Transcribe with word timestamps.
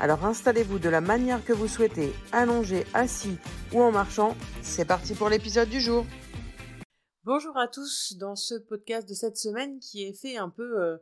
Alors 0.00 0.24
installez-vous 0.24 0.78
de 0.78 0.88
la 0.88 1.02
manière 1.02 1.44
que 1.44 1.52
vous 1.52 1.68
souhaitez, 1.68 2.14
allongé, 2.32 2.86
assis 2.94 3.36
ou 3.74 3.82
en 3.82 3.92
marchant. 3.92 4.34
C'est 4.62 4.86
parti 4.86 5.14
pour 5.14 5.28
l'épisode 5.28 5.68
du 5.68 5.78
jour. 5.78 6.06
Bonjour 7.24 7.54
à 7.58 7.68
tous 7.68 8.16
dans 8.16 8.34
ce 8.34 8.54
podcast 8.54 9.06
de 9.06 9.12
cette 9.12 9.36
semaine 9.36 9.78
qui 9.78 10.04
est 10.04 10.14
fait 10.14 10.38
un 10.38 10.48
peu 10.48 10.80
euh, 10.80 10.96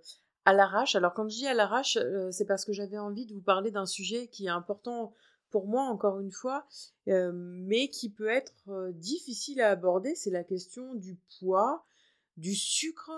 à 0.47 0.53
l'arrache. 0.53 0.97
Alors 0.97 1.15
quand 1.15 1.29
je 1.29 1.37
dis 1.37 1.47
à 1.47 1.55
l'arrache, 1.55 1.97
euh, 1.97 2.33
c'est 2.33 2.45
parce 2.45 2.65
que 2.65 2.73
j'avais 2.73 2.99
envie 2.99 3.25
de 3.25 3.35
vous 3.35 3.41
parler 3.41 3.71
d'un 3.71 3.87
sujet 3.87 4.27
qui 4.27 4.47
est 4.47 4.51
important 4.51 5.15
pour 5.51 5.69
moi 5.69 5.85
encore 5.85 6.19
une 6.19 6.33
fois, 6.33 6.67
euh, 7.07 7.31
mais 7.33 7.91
qui 7.91 8.11
peut 8.11 8.27
être 8.29 8.91
difficile 8.95 9.61
à 9.61 9.71
aborder. 9.71 10.17
C'est 10.17 10.31
la 10.31 10.43
question 10.43 10.97
du 10.97 11.17
poids, 11.39 11.87
du 12.37 12.57
sucre, 12.57 13.13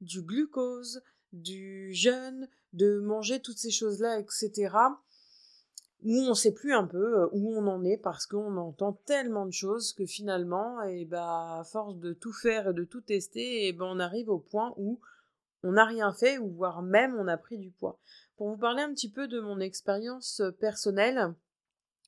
du 0.00 0.22
glucose, 0.22 1.02
du 1.34 1.92
jeûne, 1.92 2.48
de 2.72 3.00
manger 3.00 3.42
toutes 3.42 3.58
ces 3.58 3.70
choses-là, 3.70 4.18
etc 4.18 4.70
où 6.06 6.20
on 6.20 6.34
sait 6.34 6.52
plus 6.52 6.72
un 6.72 6.86
peu 6.86 7.18
euh, 7.18 7.28
où 7.32 7.52
on 7.56 7.66
en 7.66 7.82
est 7.84 7.96
parce 7.96 8.26
qu'on 8.26 8.56
entend 8.56 8.92
tellement 8.92 9.44
de 9.44 9.52
choses 9.52 9.92
que 9.92 10.06
finalement, 10.06 10.80
et 10.84 11.00
eh 11.00 11.04
bah, 11.04 11.58
à 11.58 11.64
force 11.64 11.96
de 11.96 12.12
tout 12.12 12.32
faire 12.32 12.68
et 12.68 12.74
de 12.74 12.84
tout 12.84 13.00
tester, 13.00 13.64
et 13.64 13.68
eh 13.68 13.72
ben, 13.72 13.86
on 13.86 13.98
arrive 13.98 14.28
au 14.28 14.38
point 14.38 14.72
où 14.76 15.00
on 15.64 15.72
n'a 15.72 15.84
rien 15.84 16.12
fait 16.12 16.38
ou 16.38 16.48
voire 16.48 16.80
même 16.80 17.16
on 17.16 17.26
a 17.26 17.36
pris 17.36 17.58
du 17.58 17.72
poids. 17.72 17.98
Pour 18.36 18.48
vous 18.48 18.56
parler 18.56 18.82
un 18.82 18.94
petit 18.94 19.10
peu 19.10 19.26
de 19.26 19.40
mon 19.40 19.58
expérience 19.58 20.38
euh, 20.40 20.52
personnelle, 20.52 21.34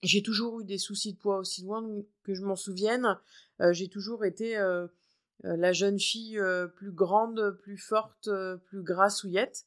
j'ai 0.05 0.23
toujours 0.23 0.61
eu 0.61 0.65
des 0.65 0.79
soucis 0.79 1.15
de 1.15 1.19
poids 1.19 1.39
aussi 1.39 1.65
loin 1.65 1.85
que 2.23 2.35
je 2.35 2.43
m'en 2.43 2.55
souvienne. 2.55 3.19
Euh, 3.61 3.73
j'ai 3.73 3.89
toujours 3.89 4.25
été 4.25 4.57
la 5.43 5.73
jeune 5.73 5.99
fille 5.99 6.41
plus 6.77 6.93
grande, 6.93 7.59
plus 7.63 7.79
forte, 7.79 8.31
plus 8.67 8.83
grassouillette. 8.83 9.67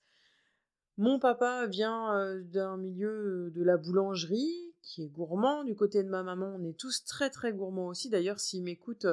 Mon 0.98 1.20
papa 1.20 1.68
vient 1.68 2.42
d'un 2.44 2.78
milieu 2.78 3.52
de 3.56 3.64
la 3.64 3.78
boulangerie, 3.78 4.74
qui 4.82 5.04
est 5.04 5.08
gourmand. 5.08 5.64
Du 5.64 5.76
côté 5.76 6.04
de 6.04 6.10
ma 6.10 6.24
maman, 6.24 6.56
on 6.60 6.64
est 6.64 6.78
tous 6.78 7.04
très 7.06 7.30
très 7.30 7.54
gourmands 7.54 7.88
aussi. 7.88 8.10
D'ailleurs, 8.10 8.40
s'il 8.40 8.64
m'écoute, 8.64 9.08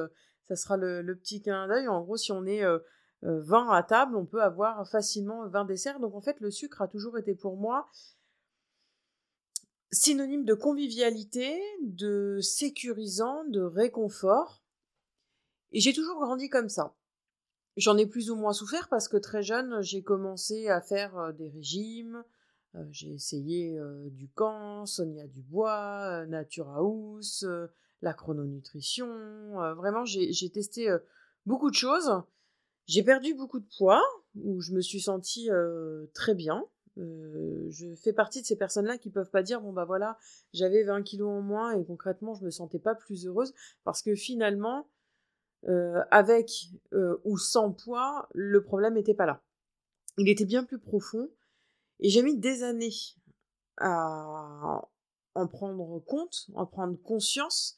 ça 0.47 0.55
sera 0.55 0.77
le, 0.77 1.15
petit 1.15 1.41
clin 1.41 1.67
d'œil. 1.67 1.87
En 1.87 2.01
gros, 2.01 2.17
si 2.17 2.31
on 2.31 2.45
est 2.45 2.63
20 3.21 3.69
à 3.69 3.83
table, 3.83 4.15
on 4.15 4.25
peut 4.25 4.43
avoir 4.43 4.87
facilement 4.89 5.47
20 5.47 5.65
desserts. 5.65 5.99
Donc 5.99 6.15
en 6.15 6.21
fait, 6.21 6.39
le 6.41 6.51
sucre 6.51 6.81
a 6.81 6.87
toujours 6.87 7.17
été 7.17 7.33
pour 7.33 7.57
moi 7.57 7.89
synonyme 9.91 10.45
de 10.45 10.53
convivialité, 10.53 11.61
de 11.81 12.39
sécurisant, 12.41 13.43
de 13.45 13.61
réconfort. 13.61 14.63
Et 15.71 15.79
j'ai 15.79 15.93
toujours 15.93 16.19
grandi 16.19 16.49
comme 16.49 16.69
ça. 16.69 16.95
J'en 17.79 17.95
ai 17.95 18.05
plus 18.05 18.29
ou 18.29 18.35
moins 18.35 18.51
souffert 18.51 18.89
parce 18.89 19.07
que 19.07 19.15
très 19.15 19.41
jeune, 19.41 19.81
j'ai 19.81 20.03
commencé 20.03 20.67
à 20.67 20.81
faire 20.81 21.17
euh, 21.17 21.31
des 21.31 21.47
régimes. 21.47 22.25
Euh, 22.75 22.83
j'ai 22.91 23.13
essayé 23.13 23.79
euh, 23.79 24.09
du 24.09 24.27
camp, 24.27 24.85
Sonia 24.85 25.25
Dubois, 25.27 26.25
Nature 26.25 26.67
House, 26.71 27.45
la 28.01 28.13
chrononutrition. 28.13 29.07
vraiment, 29.77 30.03
j'ai 30.03 30.49
testé 30.49 30.93
beaucoup 31.45 31.69
de 31.69 31.75
choses. 31.75 32.11
J'ai 32.85 33.01
perdu 33.01 33.33
beaucoup 33.33 33.61
de 33.61 33.67
poids, 33.77 34.03
où 34.35 34.59
je 34.59 34.73
me 34.73 34.81
suis 34.81 34.99
sentie 34.99 35.49
très 36.13 36.35
bien. 36.35 36.65
je 36.97 37.95
fais 37.95 38.11
partie 38.13 38.41
de 38.41 38.45
ces 38.45 38.57
personnes-là 38.57 38.97
qui 38.97 39.09
peuvent 39.09 39.29
pas 39.29 39.43
dire 39.43 39.61
bon 39.61 39.71
bah 39.73 39.85
voilà 39.85 40.17
j'avais 40.53 40.83
20 40.83 41.03
kilos 41.03 41.29
en 41.29 41.41
moins 41.41 41.71
et 41.77 41.85
concrètement 41.85 42.33
je 42.33 42.43
me 42.43 42.49
sentais 42.49 42.79
pas 42.79 42.95
plus 42.95 43.25
heureuse 43.27 43.53
parce 43.83 44.01
que 44.01 44.15
finalement 44.15 44.87
euh, 45.67 46.03
avec 46.11 46.69
euh, 46.93 47.17
ou 47.25 47.37
sans 47.37 47.71
poids, 47.71 48.29
le 48.33 48.63
problème 48.63 48.93
n'était 48.93 49.13
pas 49.13 49.25
là. 49.25 49.41
Il 50.17 50.29
était 50.29 50.45
bien 50.45 50.63
plus 50.63 50.79
profond 50.79 51.29
et 51.99 52.09
j'ai 52.09 52.23
mis 52.23 52.37
des 52.37 52.63
années 52.63 52.93
à 53.77 54.81
en 55.35 55.47
prendre 55.47 55.99
compte, 56.05 56.47
en 56.55 56.65
prendre 56.65 57.01
conscience. 57.01 57.77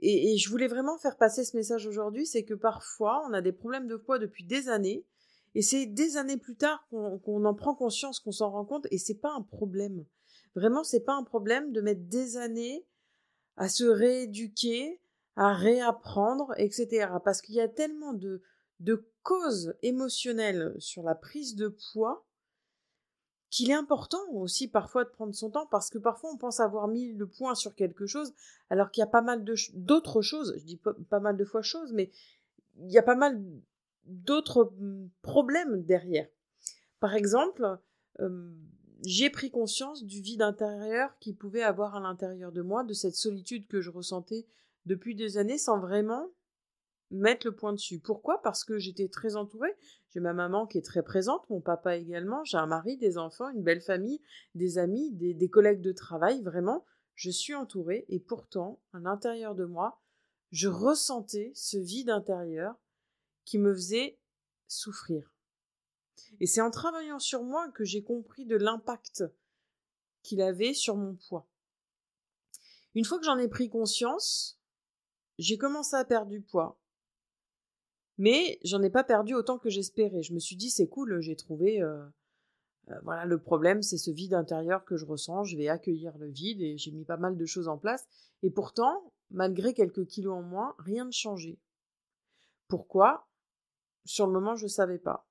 Et, 0.00 0.36
je 0.36 0.48
voulais 0.48 0.68
vraiment 0.68 0.96
faire 0.98 1.16
passer 1.16 1.44
ce 1.44 1.56
message 1.56 1.86
aujourd'hui, 1.86 2.26
c'est 2.26 2.44
que 2.44 2.54
parfois 2.54 3.24
on 3.28 3.32
a 3.32 3.40
des 3.40 3.52
problèmes 3.52 3.88
de 3.88 3.96
poids 3.96 4.18
depuis 4.18 4.44
des 4.44 4.68
années, 4.68 5.04
et 5.54 5.62
c'est 5.62 5.86
des 5.86 6.16
années 6.16 6.36
plus 6.36 6.56
tard 6.56 6.86
qu'on 6.90 7.44
en 7.44 7.54
prend 7.54 7.74
conscience, 7.74 8.20
qu'on 8.20 8.32
s'en 8.32 8.50
rend 8.50 8.64
compte, 8.64 8.86
et 8.90 8.98
c'est 8.98 9.18
pas 9.20 9.32
un 9.32 9.42
problème. 9.42 10.04
Vraiment, 10.54 10.84
c'est 10.84 11.00
pas 11.00 11.14
un 11.14 11.24
problème 11.24 11.72
de 11.72 11.80
mettre 11.80 12.02
des 12.02 12.36
années 12.36 12.86
à 13.56 13.68
se 13.68 13.84
rééduquer, 13.84 15.00
à 15.38 15.54
réapprendre, 15.54 16.52
etc. 16.56 17.12
Parce 17.24 17.40
qu'il 17.40 17.54
y 17.54 17.60
a 17.60 17.68
tellement 17.68 18.12
de, 18.12 18.42
de 18.80 19.08
causes 19.22 19.76
émotionnelles 19.82 20.74
sur 20.80 21.04
la 21.04 21.14
prise 21.14 21.54
de 21.54 21.68
poids 21.92 22.26
qu'il 23.48 23.70
est 23.70 23.74
important 23.74 24.18
aussi 24.32 24.66
parfois 24.66 25.04
de 25.04 25.10
prendre 25.10 25.34
son 25.34 25.50
temps 25.50 25.66
parce 25.66 25.90
que 25.90 25.98
parfois 25.98 26.30
on 26.32 26.36
pense 26.36 26.58
avoir 26.58 26.88
mis 26.88 27.12
le 27.12 27.26
point 27.26 27.54
sur 27.54 27.76
quelque 27.76 28.04
chose 28.04 28.34
alors 28.68 28.90
qu'il 28.90 29.00
y 29.00 29.04
a 29.04 29.06
pas 29.06 29.22
mal 29.22 29.44
d'autres 29.74 30.22
choses, 30.22 30.54
je 30.58 30.64
dis 30.64 30.76
pas, 30.76 31.20
mal 31.20 31.36
de 31.36 31.44
fois 31.44 31.62
choses, 31.62 31.92
mais 31.92 32.10
il 32.80 32.90
y 32.90 32.98
a 32.98 33.02
pas 33.02 33.14
mal 33.14 33.40
d'autres 34.06 34.72
mmh, 34.76 35.08
problèmes 35.22 35.84
derrière. 35.84 36.28
Par 36.98 37.14
exemple, 37.14 37.78
j'ai 39.04 39.30
pris 39.30 39.52
conscience 39.52 40.04
du 40.04 40.20
vide 40.20 40.42
intérieur 40.42 41.16
qui 41.20 41.32
pouvait 41.32 41.62
avoir 41.62 41.94
à 41.94 42.00
l'intérieur 42.00 42.50
de 42.50 42.60
moi, 42.60 42.82
de 42.82 42.92
cette 42.92 43.14
solitude 43.14 43.68
que 43.68 43.80
je 43.80 43.90
ressentais 43.90 44.46
depuis 44.88 45.14
des 45.14 45.36
années 45.36 45.58
sans 45.58 45.78
vraiment 45.78 46.32
mettre 47.10 47.46
le 47.46 47.54
point 47.54 47.72
dessus. 47.72 48.00
Pourquoi? 48.00 48.40
Parce 48.42 48.64
que 48.64 48.78
j'étais 48.78 49.08
très 49.08 49.36
entourée. 49.36 49.74
J'ai 50.10 50.20
ma 50.20 50.32
maman 50.32 50.66
qui 50.66 50.78
est 50.78 50.84
très 50.84 51.02
présente, 51.02 51.48
mon 51.50 51.60
papa 51.60 51.96
également, 51.96 52.42
j'ai 52.44 52.56
un 52.56 52.66
mari, 52.66 52.96
des 52.96 53.18
enfants, 53.18 53.50
une 53.50 53.62
belle 53.62 53.82
famille, 53.82 54.20
des 54.54 54.78
amis, 54.78 55.12
des, 55.12 55.48
collègues 55.50 55.82
de 55.82 55.92
travail. 55.92 56.42
Vraiment, 56.42 56.84
je 57.14 57.30
suis 57.30 57.54
entourée 57.54 58.06
et 58.08 58.18
pourtant, 58.18 58.80
à 58.92 58.98
l'intérieur 58.98 59.54
de 59.54 59.66
moi, 59.66 60.00
je 60.50 60.68
ressentais 60.68 61.52
ce 61.54 61.76
vide 61.76 62.08
intérieur 62.08 62.74
qui 63.44 63.58
me 63.58 63.74
faisait 63.74 64.18
souffrir. 64.66 65.30
Et 66.40 66.46
c'est 66.46 66.62
en 66.62 66.70
travaillant 66.70 67.18
sur 67.18 67.42
moi 67.42 67.68
que 67.70 67.84
j'ai 67.84 68.02
compris 68.02 68.46
de 68.46 68.56
l'impact 68.56 69.24
qu'il 70.22 70.40
avait 70.40 70.74
sur 70.74 70.96
mon 70.96 71.14
poids. 71.14 71.46
Une 72.94 73.04
fois 73.04 73.18
que 73.18 73.24
j'en 73.24 73.38
ai 73.38 73.48
pris 73.48 73.68
conscience, 73.68 74.57
j'ai 75.38 75.58
commencé 75.58 75.96
à 75.96 76.04
perdre 76.04 76.30
du 76.30 76.40
poids. 76.40 76.78
Mais 78.18 78.58
j'en 78.64 78.82
ai 78.82 78.90
pas 78.90 79.04
perdu 79.04 79.34
autant 79.34 79.58
que 79.58 79.70
j'espérais. 79.70 80.22
Je 80.22 80.34
me 80.34 80.40
suis 80.40 80.56
dit, 80.56 80.70
c'est 80.70 80.88
cool, 80.88 81.20
j'ai 81.20 81.36
trouvé. 81.36 81.80
Euh, 81.80 82.04
euh, 82.90 82.94
voilà, 83.04 83.24
le 83.24 83.38
problème, 83.40 83.82
c'est 83.82 83.98
ce 83.98 84.10
vide 84.10 84.34
intérieur 84.34 84.84
que 84.84 84.96
je 84.96 85.06
ressens. 85.06 85.44
Je 85.44 85.56
vais 85.56 85.68
accueillir 85.68 86.16
le 86.18 86.28
vide 86.28 86.60
et 86.60 86.76
j'ai 86.76 86.90
mis 86.90 87.04
pas 87.04 87.16
mal 87.16 87.36
de 87.36 87.46
choses 87.46 87.68
en 87.68 87.78
place. 87.78 88.06
Et 88.42 88.50
pourtant, 88.50 89.12
malgré 89.30 89.72
quelques 89.72 90.06
kilos 90.06 90.34
en 90.34 90.42
moins, 90.42 90.74
rien 90.78 91.04
ne 91.04 91.12
changeait. 91.12 91.58
Pourquoi? 92.66 93.28
Sur 94.04 94.26
le 94.26 94.32
moment, 94.32 94.56
je 94.56 94.64
ne 94.64 94.68
savais 94.68 94.98
pas. 94.98 95.28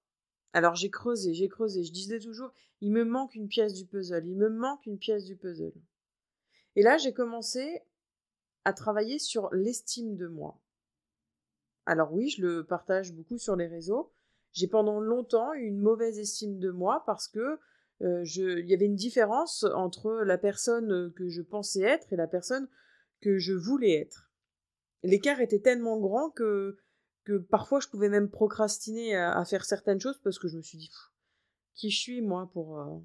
Alors 0.53 0.75
j'ai 0.75 0.89
creusé, 0.89 1.33
j'ai 1.33 1.49
creusé. 1.49 1.83
Je 1.83 1.91
disais 1.91 2.19
toujours, 2.19 2.51
il 2.79 2.91
me 2.91 3.03
manque 3.03 3.35
une 3.35 3.49
pièce 3.49 3.73
du 3.73 3.85
puzzle. 3.85 4.25
Il 4.25 4.37
me 4.37 4.49
manque 4.49 4.85
une 4.85 4.97
pièce 4.97 5.25
du 5.25 5.35
puzzle. 5.35 5.73
Et 6.75 6.83
là, 6.83 6.97
j'ai 6.97 7.11
commencé 7.11 7.81
travailler 8.73 9.19
sur 9.19 9.49
l'estime 9.53 10.15
de 10.15 10.27
moi. 10.27 10.59
Alors 11.85 12.13
oui, 12.13 12.29
je 12.29 12.41
le 12.41 12.65
partage 12.65 13.13
beaucoup 13.13 13.37
sur 13.37 13.55
les 13.55 13.67
réseaux. 13.67 14.11
J'ai 14.51 14.67
pendant 14.67 14.99
longtemps 14.99 15.53
eu 15.53 15.65
une 15.65 15.79
mauvaise 15.79 16.19
estime 16.19 16.59
de 16.59 16.71
moi 16.71 17.03
parce 17.05 17.27
que 17.27 17.59
euh, 18.01 18.23
il 18.25 18.67
y 18.67 18.73
avait 18.73 18.85
une 18.85 18.95
différence 18.95 19.63
entre 19.63 20.11
la 20.23 20.37
personne 20.37 21.13
que 21.13 21.29
je 21.29 21.41
pensais 21.41 21.81
être 21.81 22.11
et 22.11 22.15
la 22.15 22.27
personne 22.27 22.67
que 23.21 23.37
je 23.37 23.53
voulais 23.53 23.93
être. 23.93 24.31
L'écart 25.03 25.41
était 25.41 25.59
tellement 25.59 25.99
grand 25.99 26.29
que, 26.29 26.77
que 27.23 27.37
parfois 27.37 27.79
je 27.79 27.87
pouvais 27.87 28.09
même 28.09 28.29
procrastiner 28.29 29.15
à, 29.15 29.43
faire 29.45 29.65
certaines 29.65 29.99
choses 29.99 30.19
parce 30.23 30.39
que 30.39 30.47
je 30.47 30.57
me 30.57 30.61
suis 30.61 30.77
dit 30.77 30.91
qui 31.73 31.91
suis 31.91 32.21
moi 32.21 32.49
pour, 32.51 32.79
euh, 32.79 32.97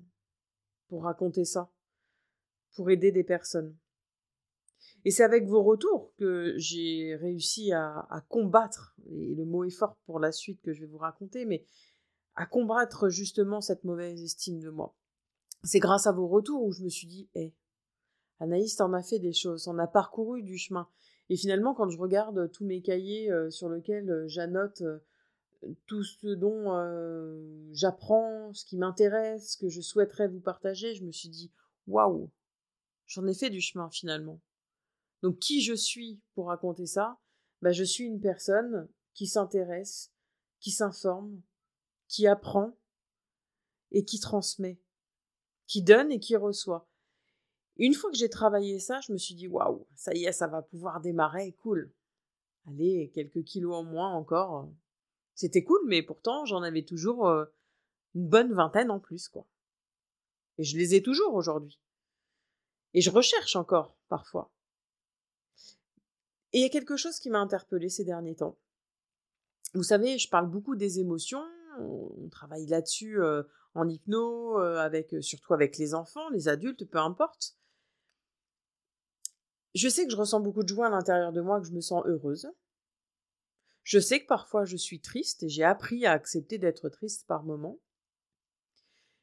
pour 0.88 1.05
raconter 1.05 1.44
ça, 1.44 1.70
pour 2.75 2.91
aider 2.91 3.12
des 3.12 3.25
personnes. 3.25 3.76
Et 5.05 5.11
c'est 5.11 5.25
avec 5.25 5.47
vos 5.47 5.63
retours 5.63 6.13
que 6.17 6.55
j'ai 6.57 7.17
réussi 7.17 7.73
à, 7.73 8.25
combattre, 8.29 8.95
et 9.11 9.35
le 9.35 9.45
mot 9.45 9.65
est 9.65 9.71
fort 9.71 9.97
pour 10.07 10.21
la 10.21 10.31
suite 10.31 10.63
que 10.63 10.73
je 10.73 10.81
vais 10.81 10.87
vous 10.87 10.99
raconter, 10.99 11.45
mais 11.45 11.65
à 12.35 12.47
combattre 12.47 13.09
justement 13.09 13.61
cette 13.61 13.85
mauvaise 13.85 14.23
estime 14.23 14.61
de 14.61 14.71
moi. 14.71 14.95
C'est 15.65 15.81
grâce 15.81 16.07
à 16.07 16.13
vos 16.13 16.29
retours 16.29 16.63
où 16.63 16.73
je 16.73 16.83
me 16.83 16.89
suis 16.89 17.07
dit, 17.07 17.29
hé, 17.35 17.53
Anaïs, 18.39 18.77
t'en 18.77 18.93
as 18.93 19.03
fait 19.03 19.19
des 19.19 19.33
choses, 19.33 19.69
on 19.69 19.79
a 19.79 19.87
parcouru 19.87 20.43
du 20.43 20.57
chemin. 20.57 20.89
Et 21.29 21.37
finalement, 21.37 21.75
quand 21.75 21.89
je 21.89 21.99
regarde 21.99 22.51
tous 22.51 22.65
mes 22.65 22.83
cahiers 22.83 23.31
euh, 23.31 23.51
sur 23.51 23.69
lesquels 23.69 24.11
euh, 24.11 24.29
j'annote 24.29 24.83
euh, 24.83 24.99
tout 25.87 26.03
ce 26.03 26.27
dont 26.27 26.73
j'apprends, 27.73 28.53
ce 28.53 28.65
qui 28.65 28.77
m'intéresse, 28.77 29.53
ce 29.53 29.57
que 29.57 29.69
je 29.69 29.81
souhaiterais 29.81 30.27
vous 30.27 30.41
partager, 30.41 30.95
je 30.97 31.05
me 31.05 31.13
suis 31.13 31.29
dit 31.29 31.53
waouh, 31.87 32.31
j'en 33.07 33.27
ai 33.29 33.35
fait 33.35 33.49
du 33.49 33.61
chemin 33.61 33.89
finalement. 33.89 34.41
Donc 35.23 35.39
qui 35.39 35.63
je 35.63 35.75
suis 35.75 36.21
pour 36.35 36.49
raconter 36.49 36.87
ça? 36.87 37.19
Bah, 37.63 37.73
Je 37.73 37.85
suis 37.85 38.05
une 38.05 38.21
personne 38.21 38.89
qui 39.15 39.27
s'intéresse, 39.27 40.13
qui 40.61 40.71
s'informe, 40.71 41.41
qui 42.09 42.27
apprend 42.27 42.77
et 43.93 44.05
qui 44.05 44.19
transmet, 44.19 44.81
qui 45.67 45.83
donne 45.83 46.11
et 46.11 46.19
qui 46.19 46.37
reçoit. 46.37 46.89
Une 47.77 47.95
fois 47.95 48.11
que 48.11 48.17
j'ai 48.17 48.29
travaillé 48.29 48.79
ça, 48.79 49.01
je 49.01 49.13
me 49.13 49.19
suis 49.19 49.35
dit 49.35 49.49
waouh, 49.49 49.87
ça 49.95 50.13
y 50.15 50.25
est, 50.25 50.33
ça 50.33 50.47
va 50.47 50.63
pouvoir 50.63 51.01
démarrer, 51.01 51.53
cool. 51.63 51.93
Allez, 52.67 53.11
quelques 53.15 53.45
kilos 53.45 53.75
en 53.75 53.85
moins 53.85 54.13
encore. 54.13 54.69
C'était 55.35 55.65
cool, 55.65 55.81
mais 55.87 56.03
pourtant 56.03 56.45
j'en 56.45 56.63
avais 56.63 56.85
toujours 56.85 57.27
euh, 57.29 57.47
une 58.15 58.29
bonne 58.29 58.53
vingtaine 58.53 58.91
en 58.91 59.01
plus, 59.01 59.29
quoi. 59.29 59.47
Et 60.59 60.65
je 60.65 60.77
les 60.77 60.95
ai 60.95 61.03
toujours 61.03 61.35
aujourd'hui. 61.35 61.81
Et 62.95 63.01
je 63.01 63.11
recherche 63.11 63.57
encore, 63.57 63.97
parfois. 64.09 64.53
Et 66.53 66.59
il 66.59 66.63
y 66.63 66.67
a 66.67 66.71
quelque 66.71 66.97
chose 66.97 67.19
qui 67.19 67.31
m'a 67.31 67.41
interpellée 67.41 67.89
ces 67.89 68.05
derniers 68.05 68.37
temps. 68.37 68.59
Vous 69.75 69.83
savez, 69.83 70.19
je 70.19 70.29
parle 70.29 70.51
beaucoup 70.51 70.77
des 70.77 71.01
émotions, 71.01 71.45
on 71.79 72.29
travaille 72.31 72.67
là-dessus 72.67 73.21
euh, 73.23 73.43
en 73.75 73.89
hypno, 73.89 74.61
euh, 74.61 74.77
avec, 74.77 75.15
surtout 75.21 75.55
avec 75.55 75.79
les 75.79 75.95
enfants, 75.95 76.29
les 76.29 76.49
adultes, 76.49 76.85
peu 76.85 76.99
importe. 76.99 77.57
Je 79.75 79.89
sais 79.89 80.05
que 80.05 80.13
je 80.13 80.17
ressens 80.17 80.41
beaucoup 80.41 80.63
de 80.63 80.69
joie 80.69 80.89
à 80.89 80.91
l'intérieur 80.91 81.33
de 81.33 81.41
moi, 81.41 81.61
que 81.61 81.67
je 81.67 81.73
me 81.73 81.81
sens 81.81 82.03
heureuse. 82.05 82.47
Je 83.85 83.99
sais 83.99 84.21
que 84.21 84.27
parfois 84.27 84.65
je 84.65 84.77
suis 84.77 85.01
triste 85.01 85.43
et 85.43 85.49
j'ai 85.49 85.65
appris 85.65 86.07
à 86.07 86.13
accepter 86.13 86.59
d'être 86.59 86.89
triste 86.89 87.27
par 87.27 87.43
moments. 87.43 87.81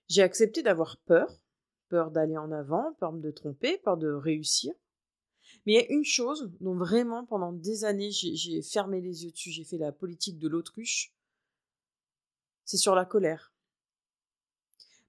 J'ai 0.08 0.24
accepté 0.24 0.64
d'avoir 0.64 0.98
peur, 1.06 1.40
peur 1.88 2.10
d'aller 2.12 2.38
en 2.38 2.52
avant, 2.52 2.94
peur 3.00 3.14
de 3.14 3.32
tromper, 3.32 3.78
peur 3.78 3.98
de 3.98 4.12
réussir. 4.12 4.74
Mais 5.66 5.74
il 5.74 5.76
y 5.76 5.80
a 5.80 5.92
une 5.92 6.06
chose 6.06 6.52
dont 6.62 6.76
vraiment 6.76 7.26
pendant 7.26 7.52
des 7.52 7.86
années 7.86 8.12
j'ai 8.12 8.62
fermé 8.62 9.02
les 9.02 9.26
yeux 9.26 9.32
dessus, 9.32 9.52
j'ai 9.52 9.64
fait 9.64 9.78
la 9.78 9.92
politique 9.92 10.40
de 10.40 10.48
l'autruche, 10.48 11.14
c'est 12.66 12.78
sur 12.78 12.96
la 12.96 13.06
colère. 13.06 13.54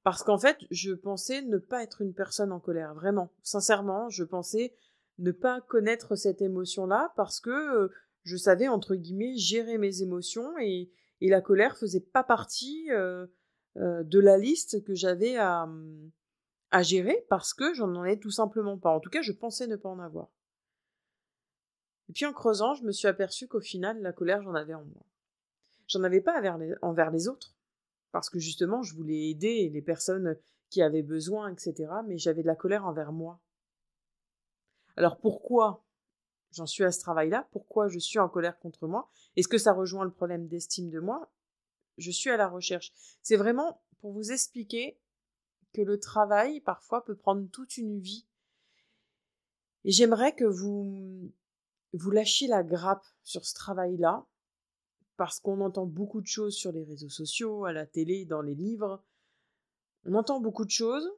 Parce 0.02 0.22
qu'en 0.22 0.38
fait, 0.38 0.58
je 0.70 0.92
pensais 0.92 1.42
ne 1.42 1.58
pas 1.58 1.82
être 1.82 2.00
une 2.00 2.14
personne 2.14 2.52
en 2.52 2.60
colère, 2.60 2.94
vraiment. 2.94 3.32
Sincèrement, 3.42 4.08
je 4.08 4.24
pensais 4.24 4.74
ne 5.18 5.30
pas 5.30 5.60
connaître 5.60 6.16
cette 6.16 6.40
émotion-là 6.40 7.12
parce 7.16 7.40
que 7.40 7.50
euh, 7.50 7.88
je 8.22 8.36
savais, 8.36 8.68
entre 8.68 8.94
guillemets, 8.94 9.36
gérer 9.36 9.76
mes 9.76 10.02
émotions 10.02 10.56
et, 10.58 10.90
la 11.20 11.42
colère 11.42 11.76
faisait 11.76 12.00
pas 12.00 12.24
partie 12.24 12.90
euh, 12.90 13.26
euh, 13.76 14.02
de 14.02 14.18
la 14.18 14.38
liste 14.38 14.82
que 14.84 14.94
j'avais 14.94 15.36
à, 15.36 15.68
à 16.70 16.82
gérer 16.82 17.26
parce 17.28 17.52
que 17.52 17.74
j'en 17.74 17.94
en 17.94 18.04
ai 18.04 18.18
tout 18.18 18.30
simplement 18.30 18.78
pas. 18.78 18.90
En 18.90 19.00
tout 19.00 19.10
cas, 19.10 19.20
je 19.20 19.32
pensais 19.32 19.66
ne 19.66 19.76
pas 19.76 19.90
en 19.90 19.98
avoir. 19.98 20.30
Et 22.10 22.12
puis 22.12 22.26
en 22.26 22.32
creusant, 22.32 22.74
je 22.74 22.82
me 22.82 22.90
suis 22.90 23.06
aperçu 23.06 23.46
qu'au 23.46 23.60
final, 23.60 24.02
la 24.02 24.12
colère, 24.12 24.42
j'en 24.42 24.56
avais 24.56 24.74
en 24.74 24.84
moi. 24.84 25.06
J'en 25.86 26.02
avais 26.02 26.20
pas 26.20 26.36
envers 26.36 26.58
les, 26.58 26.74
envers 26.82 27.12
les 27.12 27.28
autres, 27.28 27.54
parce 28.10 28.28
que 28.28 28.40
justement, 28.40 28.82
je 28.82 28.96
voulais 28.96 29.28
aider 29.30 29.70
les 29.72 29.80
personnes 29.80 30.36
qui 30.70 30.82
avaient 30.82 31.04
besoin, 31.04 31.52
etc. 31.52 31.88
Mais 32.04 32.18
j'avais 32.18 32.42
de 32.42 32.48
la 32.48 32.56
colère 32.56 32.84
envers 32.84 33.12
moi. 33.12 33.40
Alors 34.96 35.18
pourquoi 35.18 35.84
j'en 36.50 36.66
suis 36.66 36.82
à 36.82 36.90
ce 36.90 36.98
travail-là? 36.98 37.46
Pourquoi 37.52 37.86
je 37.86 38.00
suis 38.00 38.18
en 38.18 38.28
colère 38.28 38.58
contre 38.58 38.88
moi? 38.88 39.08
Est-ce 39.36 39.46
que 39.46 39.56
ça 39.56 39.72
rejoint 39.72 40.04
le 40.04 40.10
problème 40.10 40.48
d'estime 40.48 40.90
de 40.90 40.98
moi? 40.98 41.30
Je 41.96 42.10
suis 42.10 42.30
à 42.30 42.36
la 42.36 42.48
recherche. 42.48 42.92
C'est 43.22 43.36
vraiment 43.36 43.80
pour 44.00 44.10
vous 44.10 44.32
expliquer 44.32 44.98
que 45.72 45.82
le 45.82 46.00
travail, 46.00 46.60
parfois, 46.60 47.04
peut 47.04 47.14
prendre 47.14 47.48
toute 47.50 47.76
une 47.76 48.00
vie. 48.00 48.26
Et 49.84 49.92
j'aimerais 49.92 50.34
que 50.34 50.44
vous, 50.44 51.32
vous 51.92 52.10
lâchiez 52.10 52.48
la 52.48 52.62
grappe 52.62 53.04
sur 53.22 53.44
ce 53.44 53.54
travail-là, 53.54 54.26
parce 55.16 55.40
qu'on 55.40 55.60
entend 55.60 55.86
beaucoup 55.86 56.20
de 56.20 56.26
choses 56.26 56.54
sur 56.54 56.72
les 56.72 56.84
réseaux 56.84 57.08
sociaux, 57.08 57.64
à 57.64 57.72
la 57.72 57.86
télé, 57.86 58.24
dans 58.24 58.42
les 58.42 58.54
livres. 58.54 59.02
On 60.04 60.14
entend 60.14 60.40
beaucoup 60.40 60.64
de 60.64 60.70
choses. 60.70 61.10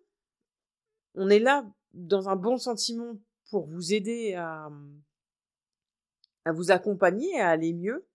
On 1.14 1.28
est 1.28 1.38
là 1.38 1.64
dans 1.92 2.28
un 2.28 2.36
bon 2.36 2.56
sentiment 2.56 3.16
pour 3.50 3.66
vous 3.66 3.92
aider 3.92 4.34
à, 4.34 4.70
à 6.44 6.52
vous 6.52 6.70
accompagner, 6.70 7.38
à 7.40 7.50
aller 7.50 7.72
mieux. 7.72 8.06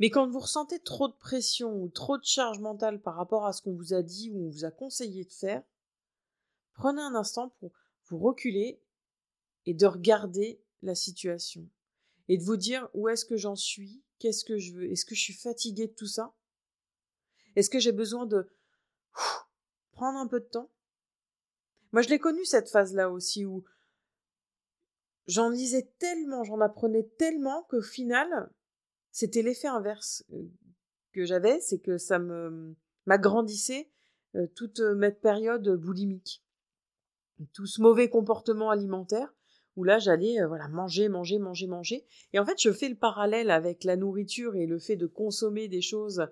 Mais 0.00 0.08
quand 0.08 0.26
vous 0.26 0.40
ressentez 0.40 0.80
trop 0.80 1.08
de 1.08 1.14
pression 1.14 1.74
ou 1.74 1.88
trop 1.88 2.16
de 2.16 2.24
charge 2.24 2.58
mentale 2.58 3.02
par 3.02 3.16
rapport 3.16 3.44
à 3.44 3.52
ce 3.52 3.60
qu'on 3.60 3.74
vous 3.74 3.92
a 3.92 4.02
dit 4.02 4.30
ou 4.30 4.46
on 4.46 4.50
vous 4.50 4.64
a 4.64 4.70
conseillé 4.70 5.24
de 5.24 5.32
faire, 5.32 5.62
prenez 6.72 7.02
un 7.02 7.14
instant 7.14 7.50
pour 7.60 7.70
vous 8.08 8.18
reculer 8.18 8.80
et 9.66 9.74
de 9.74 9.86
regarder 9.86 10.58
la 10.82 10.94
situation 10.94 11.68
et 12.28 12.38
de 12.38 12.44
vous 12.44 12.56
dire 12.56 12.88
où 12.94 13.08
est-ce 13.08 13.24
que 13.24 13.36
j'en 13.36 13.56
suis, 13.56 14.02
qu'est-ce 14.20 14.44
que 14.44 14.56
je 14.56 14.72
veux, 14.72 14.90
est-ce 14.90 15.04
que 15.04 15.16
je 15.16 15.20
suis 15.20 15.34
fatiguée 15.34 15.88
de 15.88 15.92
tout 15.92 16.06
ça? 16.06 16.32
Est-ce 17.56 17.68
que 17.68 17.80
j'ai 17.80 17.90
besoin 17.90 18.24
de 18.24 18.48
prendre 19.90 20.18
un 20.18 20.28
peu 20.28 20.38
de 20.38 20.44
temps? 20.44 20.70
Moi, 21.90 22.02
je 22.02 22.08
l'ai 22.08 22.20
connu 22.20 22.44
cette 22.44 22.68
phase-là 22.68 23.10
aussi 23.10 23.44
où 23.44 23.64
j'en 25.26 25.50
lisais 25.50 25.90
tellement, 25.98 26.44
j'en 26.44 26.60
apprenais 26.60 27.02
tellement 27.18 27.64
qu'au 27.64 27.82
final, 27.82 28.52
c'était 29.10 29.42
l'effet 29.42 29.66
inverse 29.66 30.24
euh, 30.32 30.48
que 31.12 31.24
j'avais, 31.24 31.60
c'est 31.60 31.80
que 31.80 31.98
ça 31.98 32.20
me 32.20 32.76
m'agrandissait 33.06 33.90
euh, 34.36 34.46
toute 34.54 34.78
ma 34.78 35.10
période 35.10 35.68
boulimique. 35.68 36.44
Tout 37.52 37.66
ce 37.66 37.80
mauvais 37.80 38.08
comportement 38.08 38.70
alimentaire 38.70 39.34
là 39.84 39.98
j'allais 39.98 40.40
euh, 40.40 40.46
voilà 40.46 40.68
manger, 40.68 41.08
manger, 41.08 41.38
manger, 41.38 41.66
manger. 41.66 42.04
Et 42.32 42.38
en 42.38 42.44
fait, 42.44 42.60
je 42.60 42.72
fais 42.72 42.88
le 42.88 42.96
parallèle 42.96 43.50
avec 43.50 43.84
la 43.84 43.96
nourriture 43.96 44.54
et 44.54 44.66
le 44.66 44.78
fait 44.78 44.96
de 44.96 45.06
consommer 45.06 45.68
des 45.68 45.82
choses, 45.82 46.26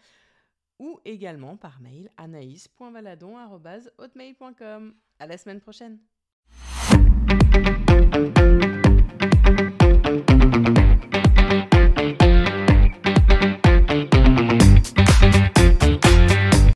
ou 0.79 0.99
également 1.05 1.55
par 1.55 1.79
mail 1.79 2.11
anaïs.valadon.hotmail.com. 2.17 4.93
À 5.19 5.27
la 5.27 5.37
semaine 5.37 5.61
prochaine! 5.61 5.99